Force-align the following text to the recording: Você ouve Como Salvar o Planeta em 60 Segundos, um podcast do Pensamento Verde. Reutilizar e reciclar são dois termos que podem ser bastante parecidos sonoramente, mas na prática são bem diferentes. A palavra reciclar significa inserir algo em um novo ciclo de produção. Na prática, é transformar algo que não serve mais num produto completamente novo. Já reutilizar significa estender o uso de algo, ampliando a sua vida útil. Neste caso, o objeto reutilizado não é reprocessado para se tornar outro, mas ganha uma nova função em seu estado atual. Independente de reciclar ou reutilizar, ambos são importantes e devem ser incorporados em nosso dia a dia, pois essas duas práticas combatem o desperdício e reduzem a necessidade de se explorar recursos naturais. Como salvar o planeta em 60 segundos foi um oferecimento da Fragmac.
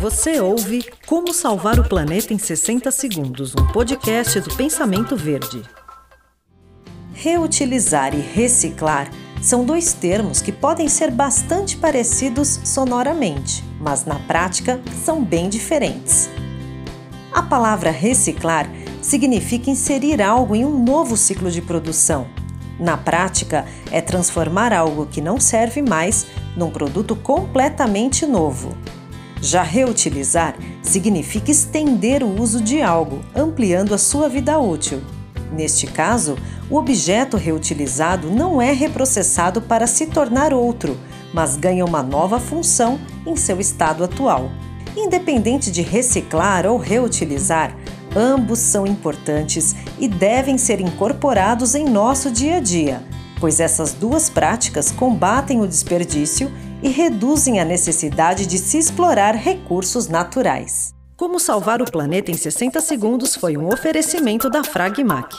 Você 0.00 0.40
ouve 0.40 0.82
Como 1.06 1.30
Salvar 1.34 1.78
o 1.78 1.86
Planeta 1.86 2.32
em 2.32 2.38
60 2.38 2.90
Segundos, 2.90 3.54
um 3.54 3.66
podcast 3.66 4.40
do 4.40 4.56
Pensamento 4.56 5.14
Verde. 5.14 5.62
Reutilizar 7.12 8.14
e 8.14 8.18
reciclar 8.18 9.10
são 9.42 9.62
dois 9.62 9.92
termos 9.92 10.40
que 10.40 10.52
podem 10.52 10.88
ser 10.88 11.10
bastante 11.10 11.76
parecidos 11.76 12.60
sonoramente, 12.64 13.62
mas 13.78 14.06
na 14.06 14.18
prática 14.20 14.80
são 15.04 15.22
bem 15.22 15.50
diferentes. 15.50 16.30
A 17.30 17.42
palavra 17.42 17.90
reciclar 17.90 18.70
significa 19.02 19.68
inserir 19.68 20.22
algo 20.22 20.56
em 20.56 20.64
um 20.64 20.82
novo 20.82 21.14
ciclo 21.14 21.50
de 21.50 21.60
produção. 21.60 22.26
Na 22.78 22.96
prática, 22.96 23.66
é 23.92 24.00
transformar 24.00 24.72
algo 24.72 25.04
que 25.04 25.20
não 25.20 25.38
serve 25.38 25.82
mais 25.82 26.26
num 26.56 26.70
produto 26.70 27.14
completamente 27.14 28.24
novo. 28.24 28.74
Já 29.40 29.62
reutilizar 29.62 30.54
significa 30.82 31.50
estender 31.50 32.22
o 32.22 32.40
uso 32.40 32.60
de 32.60 32.82
algo, 32.82 33.20
ampliando 33.34 33.94
a 33.94 33.98
sua 33.98 34.28
vida 34.28 34.58
útil. 34.58 35.00
Neste 35.52 35.86
caso, 35.86 36.36
o 36.70 36.76
objeto 36.76 37.36
reutilizado 37.36 38.30
não 38.30 38.60
é 38.60 38.72
reprocessado 38.72 39.60
para 39.60 39.86
se 39.86 40.06
tornar 40.06 40.52
outro, 40.52 40.96
mas 41.32 41.56
ganha 41.56 41.84
uma 41.84 42.02
nova 42.02 42.38
função 42.38 43.00
em 43.26 43.34
seu 43.34 43.60
estado 43.60 44.04
atual. 44.04 44.50
Independente 44.96 45.70
de 45.70 45.82
reciclar 45.82 46.66
ou 46.66 46.76
reutilizar, 46.76 47.76
ambos 48.14 48.58
são 48.58 48.86
importantes 48.86 49.74
e 49.98 50.06
devem 50.06 50.58
ser 50.58 50.80
incorporados 50.80 51.74
em 51.74 51.84
nosso 51.84 52.30
dia 52.30 52.56
a 52.56 52.60
dia, 52.60 53.02
pois 53.40 53.58
essas 53.58 53.94
duas 53.94 54.28
práticas 54.28 54.92
combatem 54.92 55.60
o 55.60 55.66
desperdício 55.66 56.52
e 56.82 56.88
reduzem 56.88 57.58
a 57.58 57.64
necessidade 57.64 58.46
de 58.46 58.58
se 58.58 58.78
explorar 58.78 59.34
recursos 59.34 60.06
naturais. 60.06 60.94
Como 61.16 61.40
salvar 61.40 61.82
o 61.82 61.90
planeta 61.90 62.30
em 62.30 62.34
60 62.34 62.80
segundos 62.80 63.34
foi 63.34 63.56
um 63.56 63.68
oferecimento 63.68 64.48
da 64.48 64.62
Fragmac. 64.62 65.36